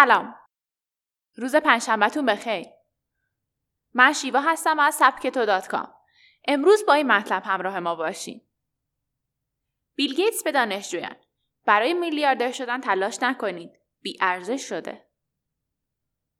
[0.00, 0.34] سلام.
[1.34, 2.66] روز پنجشنبهتون بخیر.
[3.94, 5.94] من شیوا هستم از سبکتو dot com.
[6.48, 8.40] امروز با این مطلب همراه ما باشین.
[9.94, 11.16] بیل گیتس به دانشجویان
[11.66, 13.70] برای میلیاردر شدن تلاش نکنید.
[14.00, 15.06] بی ارزش شده.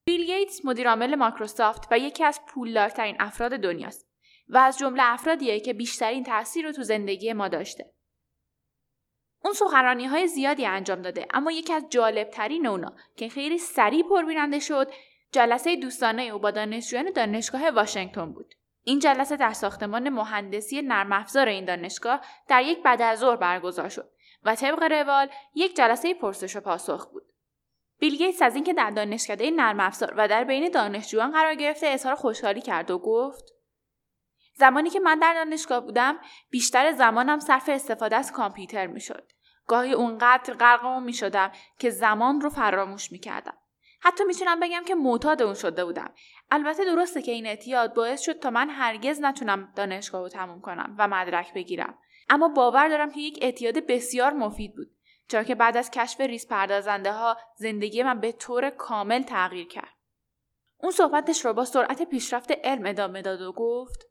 [0.04, 4.09] بیل گیتس مدیرعامل مایکروسافت و یکی از پولدارترین افراد دنیاست
[4.48, 7.95] و از جمله افرادیه که بیشترین تاثیر رو تو زندگی ما داشته.
[9.50, 14.02] اون سخنرانی های زیادی انجام داده اما یکی از جالب ترین اونا که خیلی سریع
[14.02, 14.92] پربیننده شد
[15.32, 18.54] جلسه دوستانه او با دانشجویان دانشگاه واشنگتن بود.
[18.84, 23.88] این جلسه در ساختمان مهندسی نرم افزار این دانشگاه در یک بعد از ظهر برگزار
[23.88, 24.10] شد
[24.45, 27.23] و طبق روال یک جلسه پرسش و پاسخ بود.
[27.98, 32.14] بیل گیتس از اینکه در دانشکده نرم افزار و در بین دانشجویان قرار گرفته اظهار
[32.14, 33.45] خوشحالی کرد و گفت
[34.54, 36.18] زمانی که من در دانشگاه بودم
[36.51, 39.32] بیشتر زمانم صرف استفاده از کامپیوتر می‌شد
[39.71, 43.57] گاهی اونقدر غرقمون می‌شدم که زمان رو فراموش می‌کردم.
[44.01, 46.15] حتی می‌تونم بگم که معتاد اون شده بودم.
[46.51, 50.95] البته درسته که این اعتیاد باعث شد تا من هرگز نتونم دانشگاه رو تموم کنم
[50.98, 51.98] و مدرک بگیرم.
[52.29, 54.91] اما باور دارم که یک اعتیاد بسیار مفید بود
[55.29, 59.95] چرا که بعد از کشف ریز پردازنده ها زندگی من به طور کامل تغییر کرد.
[60.79, 64.06] اون صحبتش رو با سرعت پیشرفت علم ادامه داد و گفت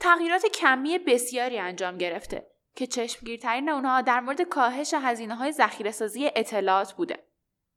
[0.00, 2.53] تغییرات کمی بسیاری انجام گرفته.
[2.74, 7.24] که چشمگیرترین اونها در مورد کاهش هزینه های ذخیره سازی اطلاعات بوده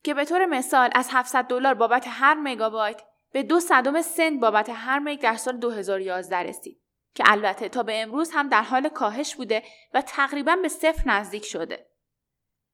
[0.03, 4.69] که به طور مثال از 700 دلار بابت هر مگابایت به دو صدم سنت بابت
[4.69, 6.81] هر مگ در سال 2011 رسید
[7.15, 11.45] که البته تا به امروز هم در حال کاهش بوده و تقریبا به صفر نزدیک
[11.45, 11.87] شده.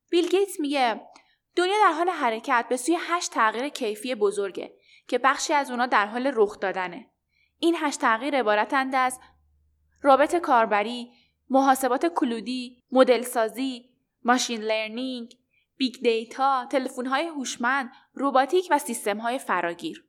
[0.09, 1.01] بیل گیتس میگه
[1.55, 4.73] دنیا در حال حرکت به سوی هشت تغییر کیفی بزرگه
[5.07, 7.09] که بخشی از اونا در حال رخ دادنه.
[7.59, 9.19] این هشت تغییر عبارتند از
[10.01, 11.11] رابط کاربری،
[11.53, 13.89] محاسبات cloud ی، مدل سازی،
[14.23, 15.37] machine learning،
[15.77, 16.67] big data،
[17.05, 18.79] های هوشمند، روباتیک و
[19.19, 20.05] های فراگیر.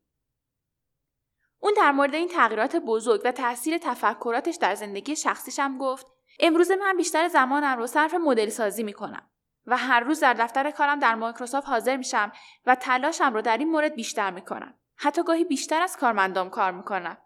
[1.61, 6.07] اون در مورد این تغییرات بزرگ و تاثیر تفکراتش در زندگی شخصیش هم گفت
[6.41, 9.31] امروز من بیشتر زمانم رو صرف مدل سازی می‌کنم
[9.67, 12.33] و هر روز در دفتر کارم در مایکروسافت حاضر میشم
[12.67, 14.75] و تلاشم رو در این مورد بیشتر می‌کنم.
[14.97, 17.19] حتی گاهی بیشتر از کارمندام کار می‌کنم.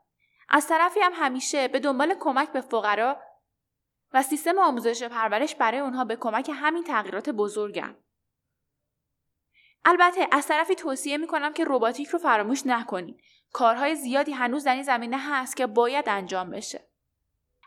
[0.49, 3.17] از طرفی هم همیشه به دنبال کمک به فقرا
[4.13, 7.97] و سیستم آموزش پرورش برای اونها به کمک همین تغییرات بزرگم.
[9.85, 13.21] البته از طرفی توصیه می‌کنم که روباتیک رو فراموش نکنید.
[13.53, 16.89] کارهای زیادی هنوز در این زمینه هست که باید انجام بشه.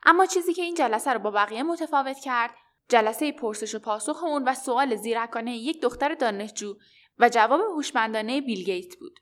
[0.04, 2.56] اما چیزی که این جلسه رو با بقیه متفاوت کرد
[2.90, 6.76] جلسه پرسش و پاسخ اون و سوال زیرکانه یک دختر دانشجو
[7.20, 9.20] و جواب هوشمندانه بیل گیت بود.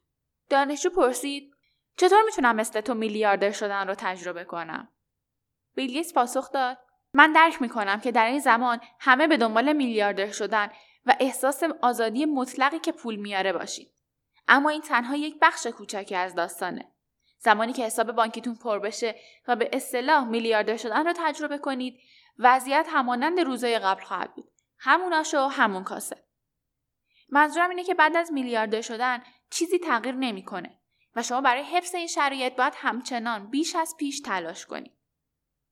[0.50, 1.56] دانشجو پرسید
[1.98, 4.92] چطور می‌تونم مثل تو میلیاردر شدن رو تجربه کنم؟
[5.76, 6.78] بیل گیتس پاسخ داد
[7.14, 10.72] من درک می‌کنم که در این زمان همه به دنبال میلیاردر شدن
[11.06, 13.92] و احساس آزادی مطلقی که پول میاره باشید.
[14.48, 16.92] اما این تنها یک بخش کوچکی از داستانه.
[17.40, 19.16] زمانی که حساب بانکیتون پر بشه
[19.48, 22.00] و به اصطلاح میلیاردر شدن رو تجربه کنید،
[22.40, 24.52] وضعیت همانند روزای قبل خواهد بود.
[24.80, 26.24] همون آش و همون کاسه.
[27.30, 30.80] منظورم اینه که بعد از میلیاردر شدن چیزی تغییر نمی‌کنه
[31.16, 34.99] و شما برای حفظ این شرایط باید همچنان بیش از پیش تلاش کنید.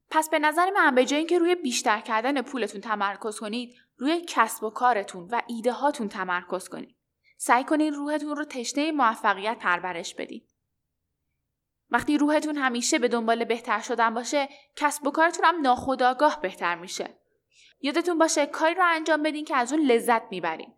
[0.09, 4.63] پس به نظر من به جای اینکه روی بیشتر کردن پولتون تمرکز کنید روی کسب
[4.63, 6.95] و کارتون و ایده هاتون تمرکز کنید.
[7.37, 10.49] سعی کنید روحتون رو تشنه موفقیت پرورش بدید.
[11.89, 17.17] وقتی روحتون همیشه به دنبال بهتر شدن باشه کسب و کارتون هم ناخودآگاه بهتر میشه.
[17.81, 20.73] یادتون باشه کاری رو انجام بدین که از اون لذت می‌برین.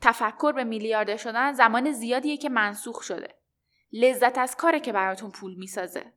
[0.00, 3.38] تفکر به میلیاردر شدن زمان زیادیه که منسوخ شده.
[3.92, 6.12] لذت از کاره که براتون پول می‌سازه.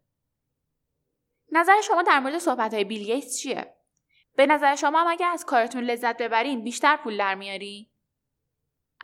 [1.52, 3.76] نظر شما در مورد صحبت های بیل گیتس چیه؟
[4.36, 7.92] به نظر شما هم اگه از کارتون لذت ببرین بیشتر پول در میاری؟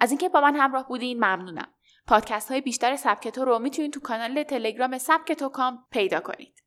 [0.01, 1.73] از اینکه با من همراه بودین ممنونم.
[2.07, 6.53] پادکست های بیشتر سبکتو رو می‌تونید تو کانال تلگرام سبکتو کام پیدا کنید.